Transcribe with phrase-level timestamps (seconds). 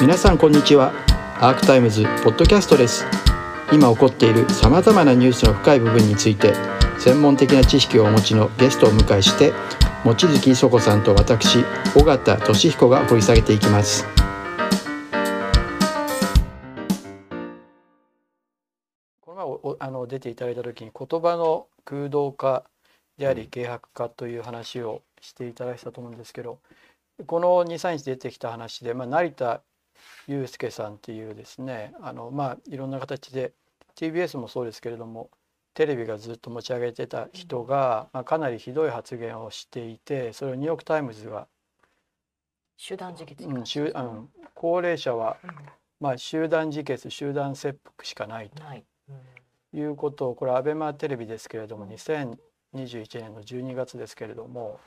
[0.00, 0.92] 皆さんこんにちは。
[1.40, 3.04] アークタイムズポッドキャストです。
[3.72, 6.52] 今起こっているさまざまなニュースの深い部分について
[6.98, 9.52] 専門的な知識をお持ちのゲストをお迎えして
[10.04, 11.64] 望月磯子さんと私
[11.96, 14.04] 尾形俊彦が掘り下げていきます。
[19.20, 22.64] この前おあの出ていただいた時に言葉の空洞化
[23.18, 26.58] であり軽薄化という話をしていただいたと思うんですけど
[27.26, 29.62] この23日出てきた話で、まあ、成田
[30.26, 33.52] 祐介さんっていうですねあの、まあ、いろんな形で
[33.96, 35.30] TBS もそうですけれども
[35.74, 41.46] テレビがずっと持ち上げてた人が、まあ、かなりひどい発言をしていてそれをニューヨーク・タイムズが
[42.76, 45.36] 集団自決、うん集うん、高齢者は、
[46.00, 48.62] まあ、集団自決集団切腹しかないと。
[48.74, 48.84] い。
[49.80, 52.36] うことをこれアベマテレビですけれども2021
[53.20, 54.78] 年の12月ですけれども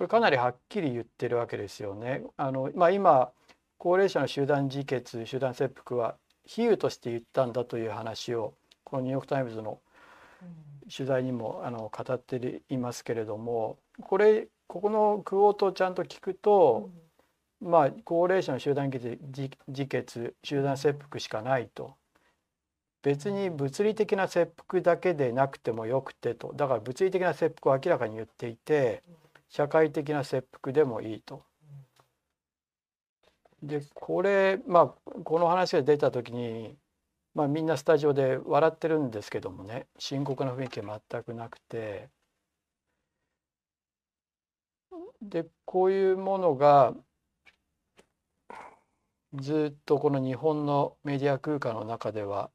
[0.00, 2.22] これかなりはっきり言ってるわけですよね。
[2.38, 3.32] あのまあ、今
[3.76, 6.16] 高齢者の集団自決集団切腹は
[6.46, 9.78] 比喩として言ったんだという話をこのニューヨーク・タイムズの
[10.90, 16.88] 取材にもあの語っていますけれどもこれここのクオートをちゃんと聞くと、
[17.60, 21.94] まあ高齢者の集団自決集団切腹しかないと。
[23.02, 26.54] 別に物理的な切腹だけでなくてもよくてと。
[26.54, 29.02] だから物理的な切腹を明らかに言っていて
[29.50, 31.44] 社会的な切腹でもいいと。
[33.62, 36.76] でこれまあこの話が出た時に、
[37.34, 42.08] まあ、みんなスタジオで笑ってるんですけどもね深刻な雰囲気は全くなくて
[45.20, 46.94] でこういうものが
[49.34, 52.50] ずっとこの日本のメディア空間の中では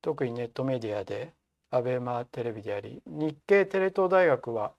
[0.00, 1.32] 特にネットメディアで
[1.70, 4.74] アベマテレビであり日系テレ東大学は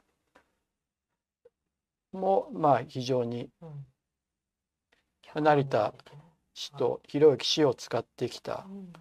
[2.15, 3.85] もまあ非常にうん。
[5.43, 5.93] 成田
[6.53, 8.93] 氏とひろゆき氏を使ってきたうん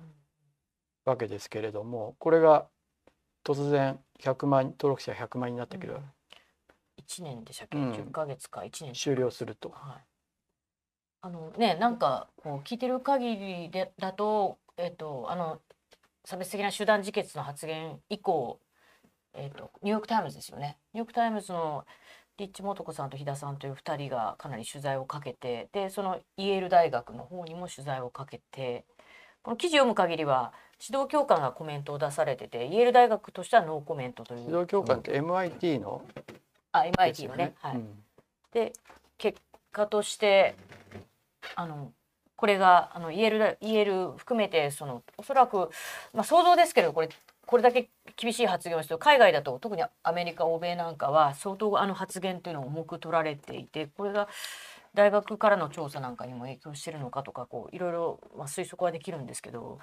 [1.04, 2.66] わけですけれどもこれが
[3.44, 6.00] 突然100万登録者100万になったけど
[6.96, 7.92] 一年でしたっけ、うん。
[7.92, 8.94] 10ヶ月か一年。
[8.94, 9.70] 終了すると。
[9.70, 10.04] はい。
[11.20, 15.60] あのねなんかこう聞いてる限りでだとえっ、とあの
[16.24, 18.58] 差別的な集団自決の発言以降
[19.34, 20.78] えっ、とニューヨークタイムズですよね。
[20.92, 21.84] ニューヨークタイムズの
[22.38, 28.84] リッチモトコさんと飛田さんという2人がかなり取材をかけてでそのイェール大学の方にも取材をかけて
[29.42, 30.52] この記事を読む限りは
[30.84, 34.40] 指導教官がコメントを出されててイェール大学としてはノーコメントという。
[34.40, 36.02] 指導教官って MIT の？
[36.72, 37.54] あ MIT よのね。
[37.60, 37.76] はい。
[37.76, 37.88] うん。
[38.52, 38.72] で
[39.16, 39.40] 結
[39.70, 40.56] 果として
[41.54, 41.92] あの
[42.36, 45.70] これがあの言える言える含めてそのおそらく、
[46.12, 47.08] まあ、想像ですけどこれ
[47.46, 54.28] これだけ厳しい発言をして海外だと特にアメリカ欧米なんかは相当あの発言というのを重く取られていてこれが
[54.94, 59.78] 大学からの調査なんかにも影響してるのかとかこういろいろ、まあ、推測はできるんですけど、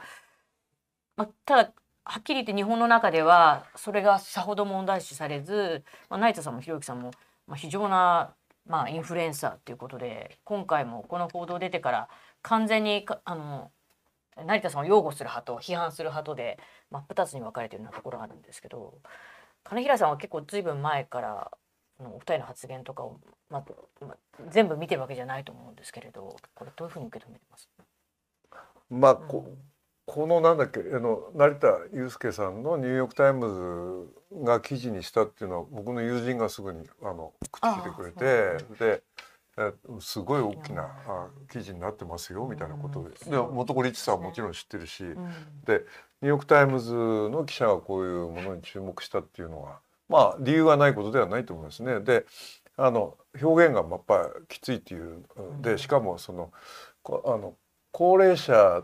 [1.17, 1.71] まあ、ただ
[2.03, 7.11] はっきり言って日本の中ではそれがさほど問題視されず、まあ、成田さんもひろゆきさんも、
[7.47, 8.33] まあ、非常な
[8.67, 12.09] まあ、インフルエンサーっていうことで今回もこの報道出てから
[12.41, 13.71] 完全にあの
[14.37, 16.59] 成田さんを擁護する派と批判する派とで
[16.89, 18.93] 真っ二つに分かれているようなところがあるんですけど
[19.63, 21.51] 金平さんは結構ずいぶん前から
[21.99, 23.63] お二人の発言とかを、まあ
[24.05, 24.17] まあ、
[24.49, 27.69] 全部見てるわけじゃないと思うんですけれどこれどういうふうに受け止めてます？
[28.89, 29.47] まあこ
[30.07, 39.01] このなんだっけあの成田悠輔さんのニューヨーク・タイムズが記事にしたっていうのは僕の友人がすぐにあの口聞いてくれてでえ
[39.99, 43.03] すごい大きなあ記事になってますよみたいなこと。
[43.03, 45.03] でで元子リッチさんはもちろん知ってるし。
[45.03, 45.29] うん。
[45.65, 45.85] で
[46.21, 51.99] ニューヨーク・タイムズの記者がこういうものに注目したっていうのはまあ理由がないことではないと思いますね。
[51.99, 52.25] で
[52.77, 55.23] あの表現がやっぱりきついっていう
[55.61, 56.51] でしかもその
[57.03, 57.55] こあの
[57.91, 58.83] 高齢者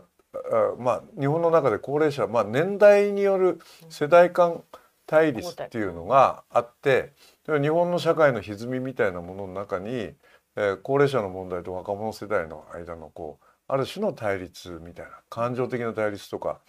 [0.78, 4.62] まあ日本の中で高齢者まあ年代による世代間
[5.06, 7.12] 対立っていうのがあって
[7.46, 10.12] で日本の社会の歪みみたいなものの中に、
[10.58, 16.60] えー高齢者の問題と若者世代の間のこうある種の対立みたいな感情的な対立とか、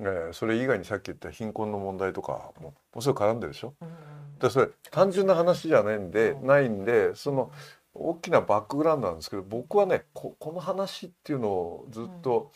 [0.00, 3.74] えーそれ以外にさっき言った貧困の問題とかもものすごい絡んでるでしょ？
[3.80, 3.88] うん
[4.40, 6.46] でそれ単純な話じゃないんで、うん。
[6.46, 7.50] ないんでその
[7.94, 12.52] 大きなバックグラウンドなんですけど僕はねここの話っていうのをずっと、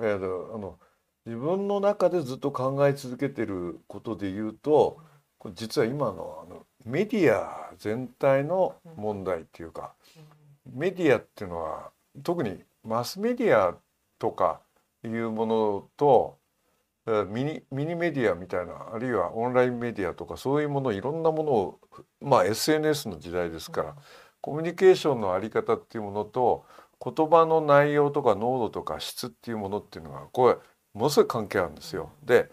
[0.00, 0.78] えーとあの
[1.26, 4.98] 自分の中でずっと考え続けてることで言うと
[5.36, 9.92] これ実は今のあのメディア全体の問題っていうか、
[10.72, 11.90] メディアっていうのは
[12.22, 13.76] 特にマスメディア
[14.18, 14.60] とか
[15.04, 16.38] いうものと
[17.28, 21.80] ミニミニメディアみたいなあるいはオンラインメディアとかそういうものいろんなものを
[22.20, 23.96] まあ SNS の時代ですから、
[24.40, 26.64] コミュニケーションのあり方っていうものと
[27.02, 30.56] 言葉の内容とか濃度とか質っていうものっていうのがこれ
[30.94, 32.10] ものすごい関係あるんですよ。
[32.22, 32.50] で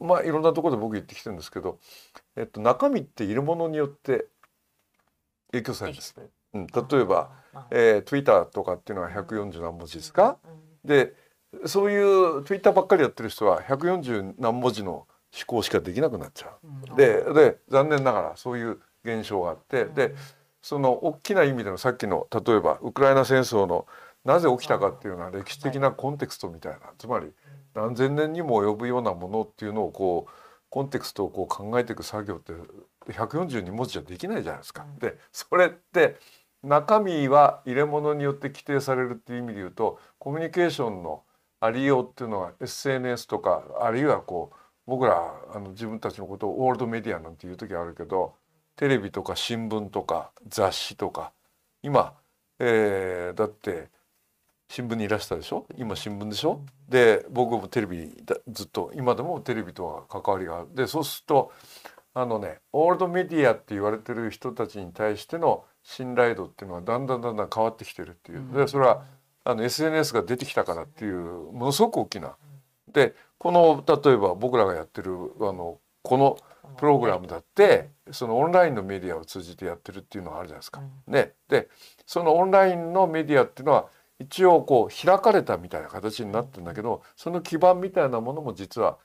[0.00, 1.78] まあいろんなところで僕言ってきてるんですけど、
[2.36, 4.26] えっと、中身っているものによって
[5.52, 6.24] 影響されるんですね。
[6.54, 7.30] うん、例えば、
[7.70, 10.38] えー、Twitter とかっていうのは140何文字ですか、
[10.84, 11.14] で
[11.66, 15.06] そういう Twitter ばっかりやってる人は140何文字の思
[15.46, 16.52] 考しかできなくなっちゃ
[16.92, 16.96] う。
[16.96, 20.14] でで残念ながらそういう現象があってで
[20.60, 23.86] その大きな意味でのさっきの例えばウクライナ戦争の
[24.24, 26.80] なぜ起きたかっていうのは歴史的なコンテクストみたいな。
[26.98, 27.32] つまり
[27.74, 30.32] 何千年にも及ぶようなものっていうのをこう
[30.72, 32.54] コンテクストをこう考えていく作業って
[33.12, 34.86] 142文字じゃできないじゃないですか。
[34.98, 36.16] でそれって
[36.62, 41.24] 中身は入れ物によって規定されるっていう意味で言うとコミュニケーションの
[41.60, 48.32] ありようっていうのは SNS とかあるいはこう僕らあの自分たちのことをオールドメディアなんていう時あるけど
[48.76, 51.32] テレビとか新聞とか雑誌とか
[51.82, 52.14] 今、
[52.58, 53.90] えー、だって
[54.74, 55.66] 新聞にいらしたでしょ？
[55.76, 56.62] 今新聞でしょ？
[56.88, 58.10] で僕もテレビ
[58.48, 60.68] ずっと今でもテレビとは関わりがある。
[60.74, 61.52] でそうすると
[62.14, 68.46] あのねオールドメディアって言われてる人たちに対しての信頼度っていうのはだんだんだんだん変わってきてるっていう。
[68.54, 69.02] でそれは
[69.44, 71.16] あの SNS が出てきたからっていう
[71.52, 72.34] ものすごく大きな。
[72.90, 76.38] でこの例えば僕らがやってるあのこの
[76.78, 80.80] プログラムだってそのオンラインのメディアを通じてやってるっていうのがあるじゃないですか。
[81.08, 81.68] ね、で
[82.06, 83.88] そのオンラインのメディアっていうのは
[84.22, 88.98] 一応こう開かれたみたいな形になってるんだけどその基盤みたいなものも実は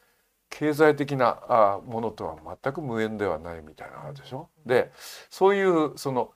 [0.50, 4.50] 経済的なあものとは全く無縁ではないみたいなでしょ？
[4.66, 4.92] で
[5.30, 6.32] そういうその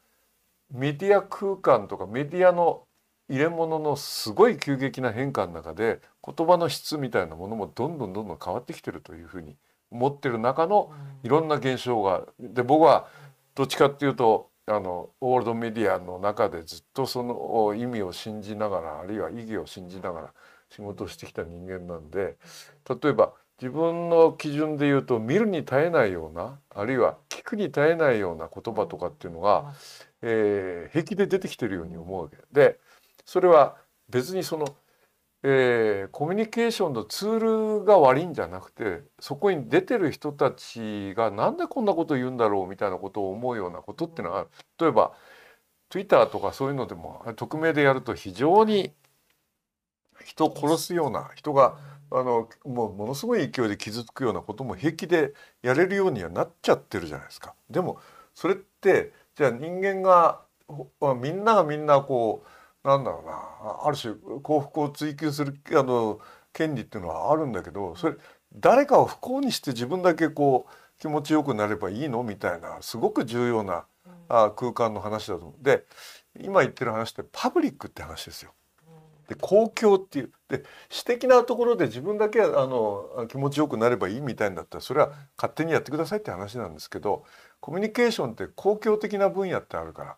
[0.72, 2.84] メディア空間とかメディアの
[3.30, 9.56] 入れ物のすごい急激な変化の中で言葉の質みたいなものもどんどんどんどん変わってきてるというふうに
[9.90, 10.92] 思ってる中の
[11.24, 13.08] いろんな現象がで僕は
[13.56, 20.34] どっちかっていうとあのオールドメディアの中でずっとその意味を信じながらあるいは意義を信じながら
[20.70, 22.38] 仕事をしてきた人間なんで
[22.88, 29.74] 例えば自分の基準で言うと見るに耐えないようなあるいは聞くに耐えないような言葉とかっていうのが、
[30.22, 32.38] えー、平気で出てきてるように思うわけ。
[32.52, 32.80] で
[33.26, 33.76] それは
[34.10, 34.68] 別にその
[35.44, 44.48] えー、コミュニケーションのツールが悪いんじゃなくてそこに出てる人たちがなんでこんなこと言うんだろうみたいなことを思うようなことっていうのは
[44.80, 45.14] 例えば
[45.90, 48.94] Twitter とかそういうのでも匿名でやると非常に
[50.24, 51.78] 人を殺すような人が
[52.12, 55.34] あのもうものすごい勢いで傷つくようなことも平気で
[55.64, 57.56] やれるようにはなっちゃってるじゃないですか。
[57.70, 58.00] でも
[58.36, 60.42] それってじゃあ人間が
[61.20, 62.48] みんながみんなこう
[62.84, 63.86] なんだろうな。
[63.86, 66.20] ある種幸福を追求するあの
[66.54, 68.16] 権利っていうのはあるんだけどそれ
[68.54, 72.24] 誰かを不幸にして自分だけこう気持ちよくなればいいの？
[72.24, 73.86] みたいなすごく重要な、
[74.30, 75.64] あ空間の話だと思う。
[75.64, 75.86] で
[76.40, 78.52] 今言ってる話ってパブリックって話ですよ。
[79.28, 87.24] で公共っていうで私的なところで自分だけあの気持ちよくなればいいみたいんだったらそれは勝手にやってくださいって話なんですけど
[87.62, 90.18] コミュニケーションって公共的な分野ってあるから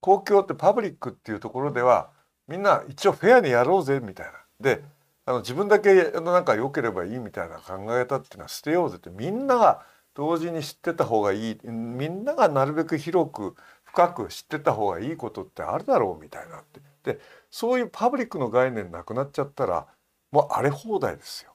[0.00, 2.10] 公共ってパブリックっていうところでは
[2.46, 4.32] みんな一応フェアにやろうぜみたいな。
[4.60, 4.82] で
[5.26, 9.84] あの自分だけのなんか良ければいいみたいな考え方っていうのは捨てようぜってみんなが
[10.14, 13.54] 同時に知ってた方がいいみんながなるべく広く
[13.84, 17.20] 深く知ってた方がいいことってあるだろうみたいなってで
[17.50, 19.86] そういうパブリックの概念なくなっちゃったら
[20.32, 21.47] もう荒れ放題ですよ。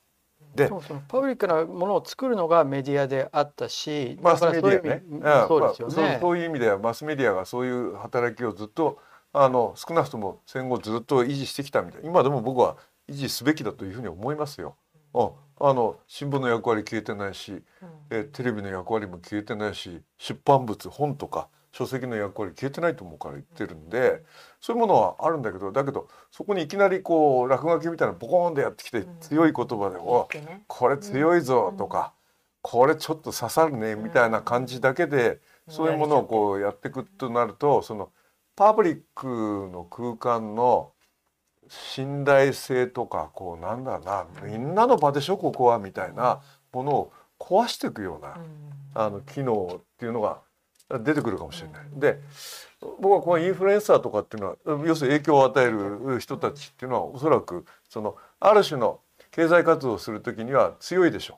[0.56, 5.04] でそうそのパブリックなものを作るのがメディアであったしマスメディアね。
[5.48, 9.00] そうですよね、まあ、そういう意味ではマスメディアがそういう働きをずっと
[9.34, 12.02] あの少なくとも戦後ずっと維持してきたみたい。
[12.04, 12.78] 今でも僕は
[13.10, 14.76] 維持すべきだというふうに思いますよ。
[15.14, 15.30] うん、
[15.60, 17.62] あの新聞の役割消えてないし、うん、
[18.12, 24.24] えテレビの役割も消えてないし出版物本とか書籍の役割消えてないと思うから言ってるんで
[24.62, 30.28] そういうものはあるんだけどだけどそこにいきなりこう落書きみたいなボコーンでやってきて強い言葉で「お
[30.68, 32.14] これ強いぞ」とか
[32.62, 38.12] 「これちょっと刺さるね」みたいな感じだけでそういうものをこうやっていくとなるとその
[38.56, 39.28] パブリック
[39.72, 40.92] の空間の
[41.68, 46.40] 信頼性とかこうなんだろうなみんなの場でしょここはみたいな
[46.72, 48.38] ものを壊していくような
[48.94, 50.42] あの機能っていうのが
[51.00, 51.82] 出てくるかもしれない。
[51.94, 52.20] で
[53.00, 59.00] 僕はこのインフルエンサーとかっていうのは要するに影響を与える人たちっていうのはおそらくそのある種の
[59.32, 61.38] 経済活動をする時には強いでしょ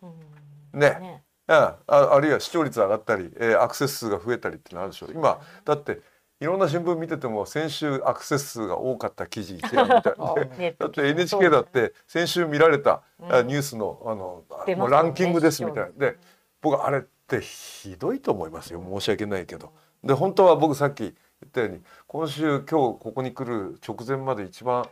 [0.73, 0.77] う。
[0.77, 0.97] ね。
[0.99, 5.11] ねああるいは視聴率上がったり、えー、アクセス数が増えたりっていうのあるでしょう。
[5.13, 6.01] 今だって
[6.41, 14.43] いろんな新聞見てても先週アクセス数が多かった記事一覧みたいで だって NHK だって先週見られたニュースのあの、
[14.75, 16.17] もうランキングですみたいなで
[16.61, 18.83] 僕あれってひどいと思いますよ。
[18.99, 19.73] 申し訳ないけど。
[20.03, 21.13] で本当は僕さっき言っ
[21.45, 24.85] ったように今週今日ここに来る直前まで一番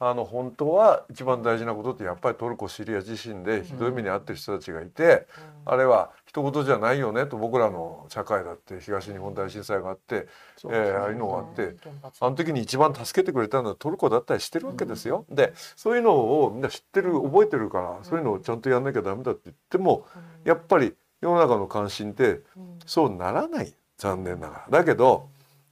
[0.00, 5.26] あの本当は一番大事なことってやっぱりトルコシリア自身でひどい目に遭ってる人たちがいて、
[5.64, 10.88] あれは一言じゃないよねと僕らの社会だって東日本大震災があって、そうですね。
[10.90, 12.24] えーああいうのがあって原発。
[12.24, 15.26] あの時に一番助けてくれたのはトルコだったりしてるわけですよ。
[15.30, 16.14] でそういうの
[16.44, 20.06] をみんな知ってる覚えてるからそういうのをちゃんとやんなきゃダメだって言っても
[20.44, 22.40] やっぱり世の中の関心って
[22.86, 23.74] そうならない。
[23.98, 24.78] 残念ながら。
[24.80, 25.28] だけど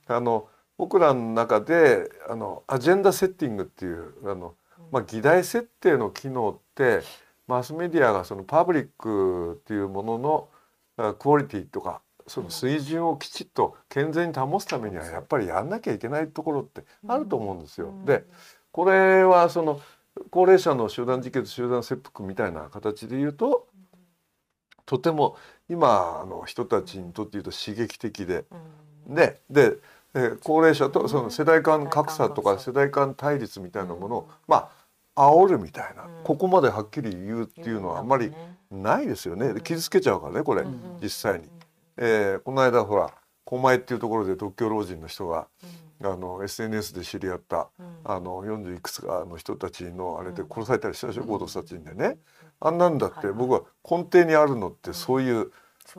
[0.08, 4.54] あの僕らの中であのアジェンダセッティングっていうあの、
[4.92, 7.00] まあ、議題設定の機能って
[7.46, 10.48] マスメディアがそのパブリックっていうものの
[10.98, 17.94] あクオリティとかその水準をきちっと健全に保つためにはやっぱりやんなきゃいけないところってあると思うんですよ。
[18.04, 18.24] で
[18.72, 19.80] これはその
[20.30, 23.68] 高齢者の集団自決集団切腹みたいな形で言うと
[24.86, 25.36] とても
[25.68, 28.44] 今の人たちにとって言うと刺激的で。
[29.08, 29.76] でで、
[30.14, 34.70] えー高齢者とその世代間格差とか世代間対立みたいなものをま
[35.14, 36.08] あ煽るみたいな。
[36.24, 38.32] ここまではっきり言うっていうのはあんまり
[38.70, 39.52] ないですよね。
[39.52, 40.64] で傷つけちゃうからねこれ
[41.02, 41.48] 実際に。
[41.98, 43.12] えーこの間ほら
[43.44, 45.46] 狛江っていうところで独居老人の人が
[46.02, 47.68] あの SNS で知り合った
[48.04, 52.18] あの40いくつかの人たちのあれで殺されたりしたでしょ強盗殺人でね
[52.60, 55.52] あんなんだって僕は根底にあるのってそういう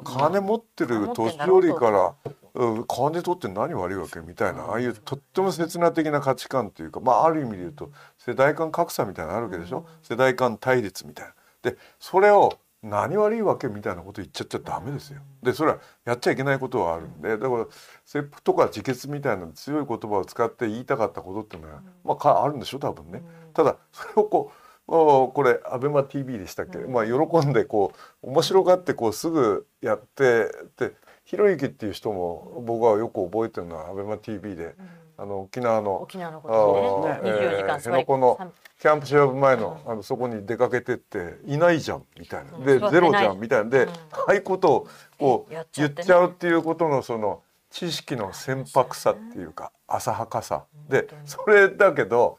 [0.03, 2.13] 金持ってる年寄りから
[2.55, 9.85] うん金取って何悪いわけみたいなああいうとっても刹那的な価値観というかまあある意味で言うと世代間格差みたいなのあるわけでしょ？
[10.01, 11.33] 世代間対立みたいな。
[11.61, 15.21] でそれを何悪いわけみたいなこと言っちゃっちゃダメですよ。
[15.41, 17.65] でそれはやっちゃいけないことはあるんでだから
[18.05, 22.79] 切腹とか自決みたいな強い言葉を使って言いたかったことっていうのは、まあかあるんでしょ？
[22.79, 23.23] 多分ね。
[23.53, 30.94] ただそれをこうおこれアベマ t v でしたっけ、まあ喜んでこう面白がってこうすぐやってで
[31.25, 34.75] ひろゆきっていう人も僕はよく覚えてるのはアベマ t v で、
[35.17, 43.70] あの沖縄の沖縄のこあとねー24時間えー辺野古のキャンプシェア前のあのそこに出かけてっていないじゃんみたいな、でゼロじゃんみたいな。
[43.70, 47.41] で、ああいうことをこう言っちゃうっていうことのその
[47.72, 50.65] 知識の船舶さっていうか浅はかさ。
[50.88, 52.38] でそれだけど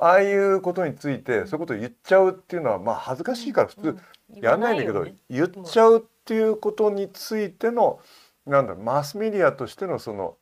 [0.00, 3.98] ああいうことについてそういうことを言っちゃうっていうのはまあ恥ずかしいから普通
[4.34, 8.00] やんないんだけど言っちゃうっていうことについての
[8.46, 10.36] なんだマスメディアとしてのその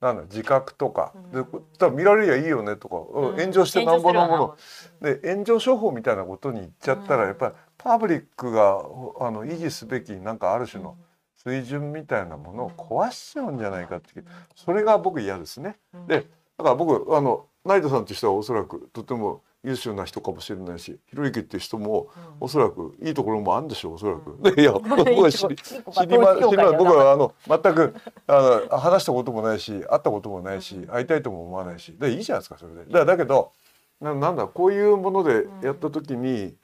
[0.00, 4.56] なんだ自覚とか、で見られりゃいいよねとか、うん炎上してなんぼのもの。
[5.00, 8.80] で炎上商法みたいなことに言っちゃったら、やっぱりパブリックが
[9.20, 10.98] あの維持すべきなんかある種の
[11.36, 14.22] 水準みたいなものを壊しちゃうんじゃないかって
[14.54, 15.76] それが僕嫌ですね。
[16.06, 16.26] で
[16.58, 24.54] だから僕あの成田さんって人はおそらくとても優秀な人かもしれないしひろゆきって人もおそらくいいところもあるんでしょうおそらく。
[24.54, 24.90] で いや 僕
[25.22, 25.74] は知り知
[26.06, 27.94] りま知りま僕はあの全く
[28.26, 31.96] あの話したこともないし会ったこともないし会いたいとも思わないし。
[31.98, 32.84] でいいじゃないですかそれで。
[32.92, 33.52] だだけど
[34.00, 36.54] ななんだこういうものでやった時に、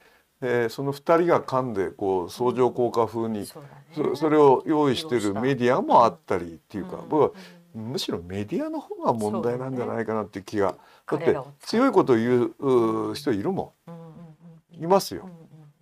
[0.42, 3.60] えーその2人が噛んでこう相乗効果風にそ
[4.16, 7.30] それを用意してるメディアもあったりっていうか、僕は
[7.74, 15.28] むしろメディアの方が問題なんじゃないかなっていう気が、だって強いことを言うう人いるもうんいますよ。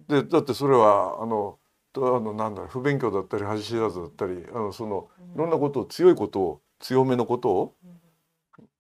[0.09, 1.59] でだってそれはあの
[1.93, 7.75] とあのなんだろう不勉強だったり恥知らずだったりあのそのいろんなことを強いことを強めのことを、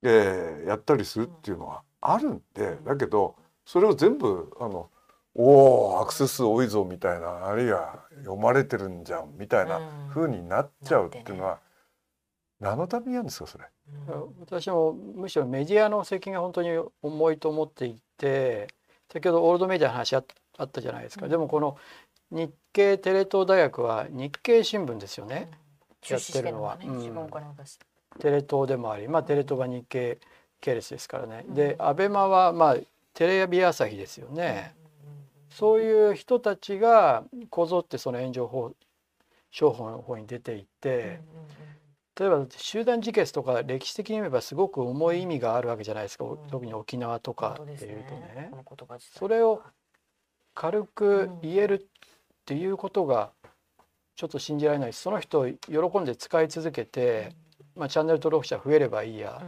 [0.03, 4.91] えーやったりするっていうのはあるんでだけどそれを全部あの
[5.35, 9.81] おおアクセス数多いぞみたいなあるいは読まれてるんじゃんみたいな
[10.13, 11.59] 風になっちゃうっていうのは、
[12.61, 13.65] 何のためにやるんですかそれ？
[14.41, 16.71] 私もむしろメディアの責任が本当に
[17.03, 18.69] 重いと思っていて
[19.13, 20.25] 先ほどオールドメディアの話あ
[20.59, 21.77] あったじゃないですか、でもこの
[22.31, 25.51] 日経テレ東大学は日経新聞ですよね、
[26.01, 26.77] 中止してるのは。
[26.77, 27.87] ねやってるのは一番お金を出して
[28.19, 30.19] テレ東でもありまあテレ東が日経
[30.61, 32.77] 系列ですからね、でアベマはまあ
[33.15, 34.75] テレビ朝日ですよね、
[35.49, 38.75] そういう人たちがこぞってその炎上法
[39.51, 41.21] 商法の方に出ていって、
[42.19, 48.49] 例えば集団自決とか歴史的に言えばすごく重い意味があるわけじゃないですか、特に沖縄とかっていうとね。
[48.51, 49.19] この言葉自体。
[49.19, 49.63] それを
[50.55, 52.05] 軽く言えるっ
[52.45, 53.31] ていうことが
[54.17, 57.37] ちょっと信じられないしその人を喜んで使い続けて、
[57.77, 59.41] まあ、チャンネル登録者増えればいいや、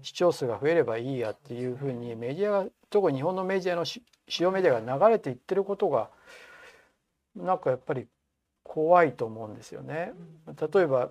[0.00, 6.08] 視聴数が増えればいいやっていうふうにメディアが特に日本のメディアのし主要メディアが流れていってることが
[7.36, 8.06] なんかやっぱり
[8.62, 10.12] 怖いと思うんですよね。
[10.46, 11.10] 例えば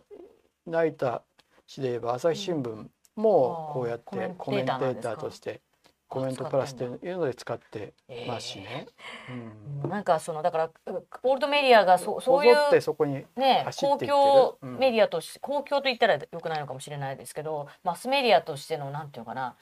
[0.67, 1.23] 成田
[1.65, 5.61] 市で言えば朝日新聞もこうやってうんコメンテーターとして
[6.07, 7.93] コメントプラスっていうので使って
[8.27, 8.87] ますしね。
[9.83, 10.69] うん、なんかそのだから
[11.23, 19.55] オールドメディアがそそういうってそこにね公共メディアとして、公共と言ったらよくないのかもしれないですけどマスメディアとしてのなんていうのかな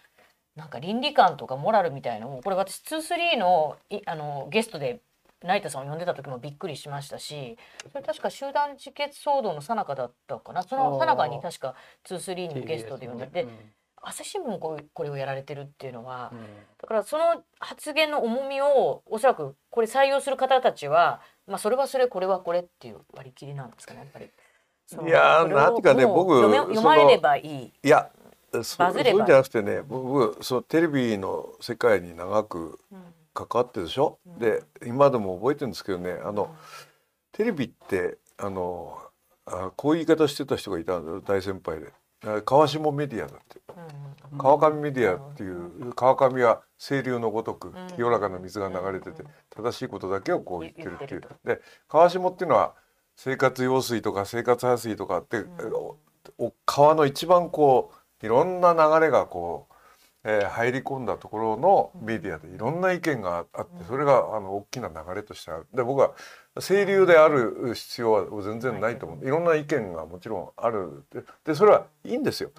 [0.55, 5.01] なんか倫理観とかモラルみたいのをこれ私23のいあのゲストで
[5.43, 7.57] 成田さんを呼んでた時もびっくりしましたし
[7.91, 10.63] それ確か集団自決騒動の最中だったかな。
[10.63, 11.75] その最中に確か
[12.07, 13.47] 23にもゲストで呼んでて、
[14.01, 16.39] 朝日新聞もここれをやられてるっていうのは、うん、
[16.81, 24.29] だからその発言の重みをおそらくこれ採用する方たちは、まあ、それはそれこれはこれっていう割り切りなんですかねやっぱり。
[25.07, 27.73] いやなんていうかね僕読まれればいい。
[27.83, 28.09] いや
[28.51, 32.79] そうそうじゃなくてね僕そのテレビの世界に長く
[33.35, 36.49] 関わってるでしょ、うん、で今でも覚えてるんですけどねあの、うん、
[37.31, 38.97] テレビってあの
[39.45, 41.93] あこういう言い方してた人がいたんだよ大先輩で。
[42.43, 43.59] 川下メディアだって、
[44.31, 51.21] うん、川上メディアっていう川上は清流のごとく清らかな水が流れてて正しいことだけをこう言ってるっていう。
[51.43, 52.73] で川下っていうのは
[53.15, 55.45] 生活用水とか生活排水とかって、
[56.65, 59.74] 川の一番こういろんな流れがこう、
[60.27, 65.67] えー、入り込んだところのメディアでいろんな意見があってそれがあの大きな流れとしてある。
[65.71, 66.13] で僕は
[66.59, 69.25] 清流である必要は全然ないと思う。
[69.25, 71.03] いろんな意見がもちろんある
[71.45, 72.49] でそれはいいんですよ。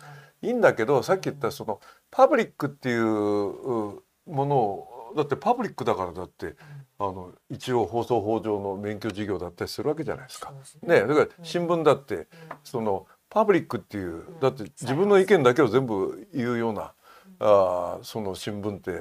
[0.42, 1.80] いいんだけどさっき言ったその
[2.10, 6.54] パブリックっていうものをだってパブリックだからだって
[7.00, 10.52] あの一応放送法上の免許事業だったりするわけじゃないですか。
[10.82, 11.00] ね。
[11.00, 12.28] だから新聞だって
[12.62, 16.92] そのパブリックっていうだって自分の意見だけを全部言うような
[17.40, 19.00] あその新聞って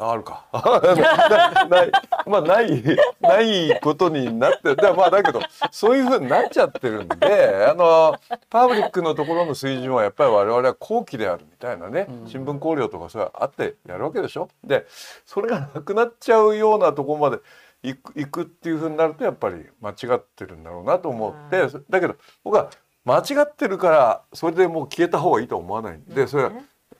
[0.00, 0.46] あるか。
[1.68, 1.92] ない
[2.26, 2.82] まあない
[3.20, 5.40] ないことになってだまあだけど
[5.72, 8.14] そういうふうになっちゃってるんであの
[8.48, 14.48] パブリックのところの水準はやっぱり我々は後期であるみたいなね新聞考慮とかそれはあってやるわけでしょ。
[14.62, 14.86] で
[15.24, 17.38] それがなくなっちゃうようなところまで
[17.82, 22.70] 行く行くっていうふうになるとやっぱり間違ってるんだろうなと思ってだけど僕は
[23.04, 26.52] 間違ってるからそれでもう消えた方がいいとは思わないんでそれは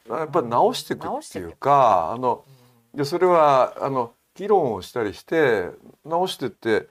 [0.09, 2.45] やっぱり直していくっていうかあの
[2.95, 5.71] でそれはあの議論をしたりして
[6.05, 6.89] 直してって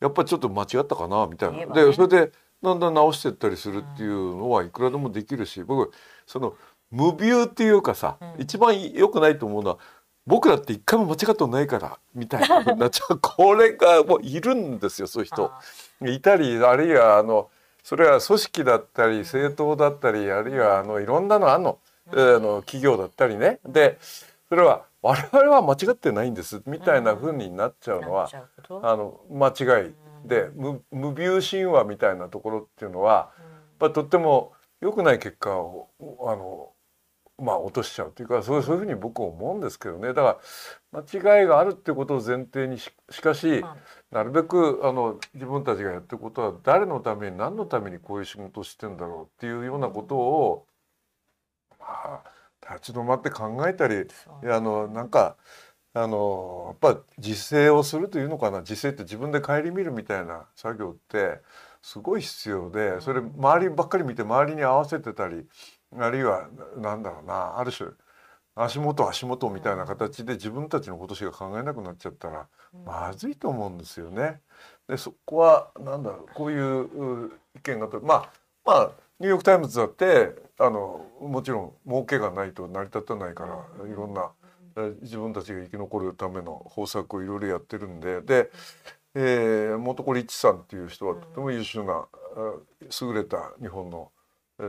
[0.00, 5.92] やっぱりちょっと間違ったかなみたいな、ね、でそれでだんだん直してったりするっていうのはいくらでもできるし僕
[6.26, 6.54] その
[6.90, 9.78] 無ビューっていうかさ、うん、一番良くないと思うのは
[10.26, 12.62] 僕だって一回も間違ったことないからみたいな。
[12.76, 15.50] なっちゃうこれがもういるんですよそういう人。
[16.06, 17.50] いたりあるいはあの
[17.82, 23.60] それは組織だったり政党だったりあるいはあのいろんなのあんの,、あの企業だったりね。
[23.66, 23.98] で
[24.48, 28.30] それは我々は間違ってないんですみたいな風になっちゃうのは、
[28.82, 29.94] あの間違い
[30.26, 35.90] で無無ビュー神話みたいなところっていうのは、やっぱとっても良くない結果を
[36.26, 36.70] あの
[37.38, 40.08] まあ落としちゃうというかそうそういうふうに僕は思うんですけどね。
[40.08, 40.38] だか
[40.92, 43.64] ら間違いがあるっていうことを前提にしかし
[44.10, 50.73] なるべくあの自分たちがやってることは誰のために何のためにこういう仕事をしてんだろうっていうようなことを、まあ、
[52.62, 54.06] 立ち止まって考えたり
[54.50, 55.36] あのなんか
[55.92, 58.62] あのやっぱ実践をするというのかな？
[58.62, 61.40] 実践って自分で顧みるみたいな作業って
[61.82, 65.46] すごい必要でそれ周りばっかり見て周りに合わせてたり
[65.96, 67.90] あるいはなんだろうなある種
[68.56, 72.48] 足元足元みたいな形で自分たちのことしか考えなくなっちゃったら
[72.84, 74.40] まずいと思うんですよね。
[74.88, 78.30] でそこはなんだろうこういう意見がとまあ
[78.64, 78.90] まあ
[79.24, 84.32] ニューヨーク・タイムズだってあのもちろん儲けがないと成り立たないからいろんな
[85.00, 88.50] 自分たちが生き残るための方策をいろいろやってるんでで、
[89.14, 92.06] えー、元子リッチさんっていう人はとても優秀な
[93.00, 94.12] 優れた日本の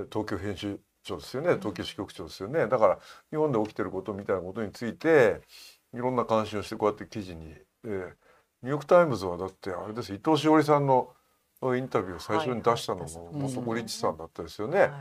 [0.10, 2.68] 東京編集長ですよね東京支局長ですよね。
[2.68, 3.00] だから
[3.32, 5.42] 日本で起きてることみたいなことについて
[5.94, 11.10] いろんな関心をしてこうやって記事に、えー、ニューヨーク・タイムズはだってあれです伊藤詩織さんの
[11.74, 14.80] インタビューを最初に出したのも元子リッチさんだったですよね。
[14.80, 14.92] はい、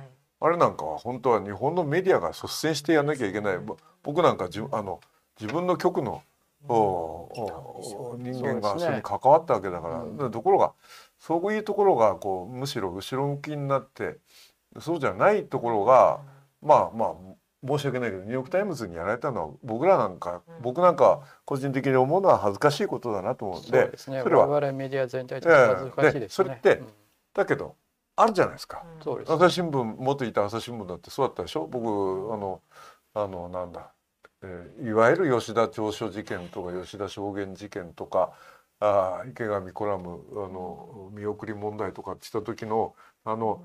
[0.40, 3.58] あれなんかは本当は日本のメディアが率先してやんなきゃいけない、
[4.02, 5.00] 僕なんかじあの
[5.40, 6.22] 自分の局の、
[6.68, 10.72] うん、人間がそれに関わったわけだから、ね、ところが
[11.18, 14.18] そういうところがこうむしろ後ろ向きになって
[14.80, 16.20] そうじゃないところが、
[16.62, 17.14] まあまあ
[17.66, 24.46] 申し訳ないけどニューヨーク・タイムズにやられたのは僕らなんか、僕なんか個人的に思うのは恥ずかしいことだなと思うんでそれは。
[24.46, 26.82] 我々メディア全体恥ずかしいです、ね、それって、
[27.32, 27.76] だけど
[28.16, 28.84] あるじゃないですか、
[29.26, 31.66] 朝日新聞元いた朝日新聞だってそうだったでしょ？
[31.66, 32.60] 僕あの
[33.14, 33.92] あのなんだ、
[34.42, 38.32] えー、いわゆる吉田調書事件とか吉田証言事件とか
[38.78, 43.62] あ池上コラムあの見送り問題とかってした時のあの、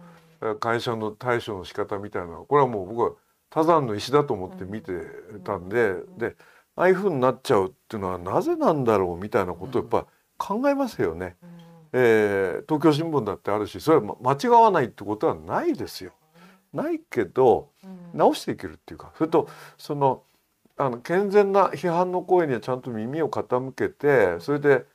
[0.60, 3.12] 会社の対処の仕方みたいなこれはもう僕は
[3.50, 4.92] 多山の石だと思って見て
[5.44, 6.36] たんで、で
[6.76, 10.08] ああいう風になっちゃうっていうのはなぜなんだろうみたいなことをやっぱ
[10.38, 11.36] 考えますよね。
[11.92, 16.12] えー東京新聞だってあるしそれはま間違わないってことはないですよ。
[16.72, 17.70] ないけど
[18.14, 20.24] 直していけるっていうかそれとその
[20.78, 24.86] あの健全な批判の声にはちゃんと耳を傾けてそれで、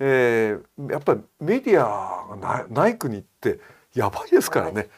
[0.00, 3.60] えーやっぱりメディアがないない国って
[3.94, 4.88] やばいですからね。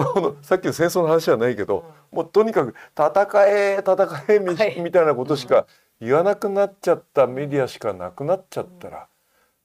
[0.00, 4.80] あのさっきの戦争の話じゃないけど、もうとにかく戦え戦えみ,、はい。
[4.80, 5.66] みたいなことしか
[6.00, 9.06] 言わなくなっちゃったメディアしかなくなっちゃったら、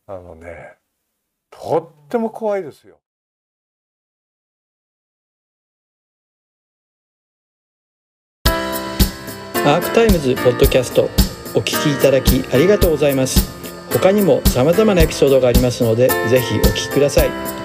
[0.08, 0.76] あのね
[1.50, 2.98] とっても怖いですよ。
[8.46, 11.10] アークタイムズポッドキャスト
[11.56, 13.56] お聞きいただきありがとうございます。
[13.92, 17.65] 他にも様々なエピソードがありますのでぜひお聞きください